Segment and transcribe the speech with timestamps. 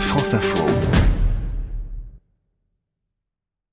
[0.00, 0.64] France Info.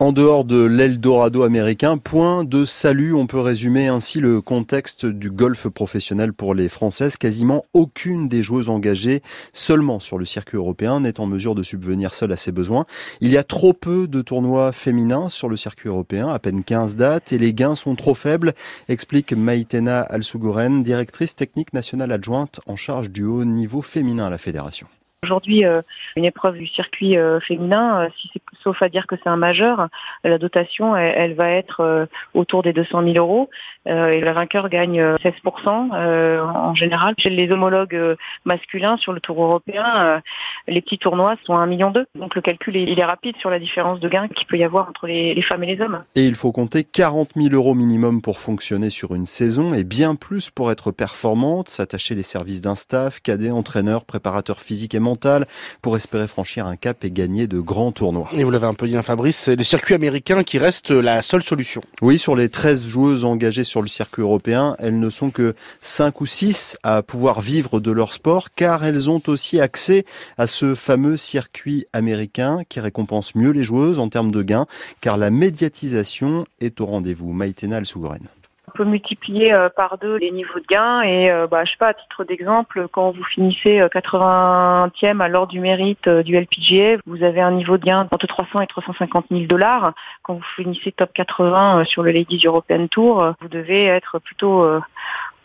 [0.00, 5.30] En dehors de l'Eldorado américain, point de salut, on peut résumer ainsi le contexte du
[5.30, 7.16] golf professionnel pour les Françaises.
[7.16, 12.12] Quasiment aucune des joueuses engagées seulement sur le circuit européen n'est en mesure de subvenir
[12.12, 12.86] seule à ses besoins.
[13.20, 16.96] Il y a trop peu de tournois féminins sur le circuit européen, à peine 15
[16.96, 18.54] dates, et les gains sont trop faibles,
[18.88, 24.38] explique Maïtena Alsougoren, directrice technique nationale adjointe en charge du haut niveau féminin à la
[24.38, 24.88] fédération.
[25.24, 25.80] Aujourd'hui, euh,
[26.16, 29.36] une épreuve du circuit euh, féminin, euh, si c'est sauf à dire que c'est un
[29.36, 29.88] majeur,
[30.24, 33.50] la dotation, elle, va être autour des 200 000 euros
[33.86, 37.14] et le vainqueur gagne 16% en général.
[37.18, 40.22] Chez les homologues masculins sur le Tour européen,
[40.68, 41.92] les petits tournois sont à 1,2 million.
[42.14, 44.88] Donc le calcul, il est rapide sur la différence de gains qu'il peut y avoir
[44.88, 46.02] entre les, femmes et les hommes.
[46.14, 50.14] Et il faut compter 40 000 euros minimum pour fonctionner sur une saison et bien
[50.14, 55.46] plus pour être performante, s'attacher les services d'un staff, cadet, entraîneur, préparateur physique et mental
[55.82, 58.28] pour espérer franchir un cap et gagner de grands tournois.
[58.44, 61.42] Vous l'avez un peu dit, hein, Fabrice, c'est le circuit américain qui reste la seule
[61.42, 61.80] solution.
[62.02, 66.20] Oui, sur les 13 joueuses engagées sur le circuit européen, elles ne sont que 5
[66.20, 70.04] ou 6 à pouvoir vivre de leur sport car elles ont aussi accès
[70.38, 74.66] à ce fameux circuit américain qui récompense mieux les joueuses en termes de gains
[75.00, 77.32] car la médiatisation est au rendez-vous.
[77.32, 78.28] Maïtena Sougren
[78.74, 81.88] peut multiplier euh, par deux les niveaux de gains et euh, bah, je sais pas
[81.88, 87.22] à titre d'exemple quand vous finissez 80e à l'ordre du mérite euh, du LPGA vous
[87.22, 89.92] avez un niveau de gain entre 300 et 350 000 dollars.
[90.22, 94.66] Quand vous finissez top 80 sur le Ladies European Tour vous devez être plutôt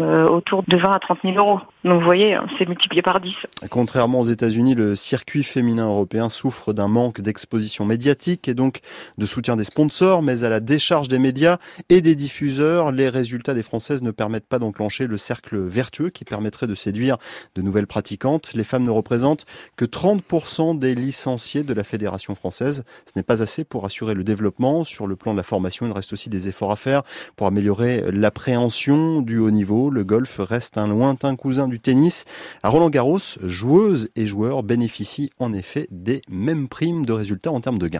[0.00, 1.60] euh, autour de 20 à 30 000 euros.
[1.84, 3.34] Donc vous voyez, hein, c'est multiplié par 10.
[3.70, 8.80] Contrairement aux États-Unis, le circuit féminin européen souffre d'un manque d'exposition médiatique et donc
[9.16, 13.54] de soutien des sponsors, mais à la décharge des médias et des diffuseurs, les résultats
[13.54, 17.16] des Françaises ne permettent pas d'enclencher le cercle vertueux qui permettrait de séduire
[17.54, 18.52] de nouvelles pratiquantes.
[18.54, 22.84] Les femmes ne représentent que 30% des licenciés de la Fédération française.
[23.06, 24.84] Ce n'est pas assez pour assurer le développement.
[24.84, 27.02] Sur le plan de la formation, il reste aussi des efforts à faire
[27.36, 32.24] pour améliorer l'appréhension du haut niveau le golf reste un lointain cousin du tennis.
[32.62, 37.60] À Roland Garros, joueuses et joueurs bénéficient en effet des mêmes primes de résultats en
[37.60, 37.96] termes de gains.